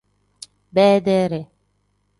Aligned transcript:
Beedire. 0.75 1.39